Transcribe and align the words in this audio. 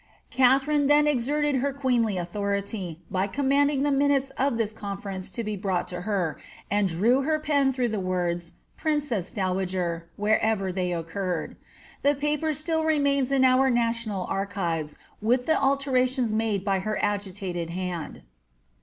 Katharine 0.31 0.87
then 0.87 1.05
exerted 1.05 1.57
her 1.57 1.71
queenly 1.71 2.17
authority, 2.17 3.03
by 3.11 3.27
commanding 3.27 3.83
the 3.83 3.91
minutes 3.91 4.31
of 4.31 4.57
this 4.57 4.73
conference 4.73 5.29
to 5.29 5.43
be 5.43 5.55
brought 5.55 5.87
to 5.89 6.01
her, 6.01 6.39
and 6.71 6.87
drew 6.87 7.21
her 7.21 7.37
pen 7.37 7.71
through 7.71 7.89
the 7.89 7.99
words 7.99 8.49
^ 8.51 8.53
princess 8.75 9.31
dowager" 9.31 10.09
wherever 10.15 10.71
they 10.71 10.91
occurred. 10.91 11.55
The 12.01 12.15
paper 12.15 12.51
still 12.51 12.83
remains 12.83 13.31
in 13.31 13.45
our 13.45 13.69
national 13.69 14.25
archives 14.25 14.97
with 15.21 15.45
the 15.45 15.61
alterations 15.61 16.31
made 16.31 16.65
by 16.65 16.79
her 16.79 16.97
agitated 16.99 17.69
hand. 17.69 18.23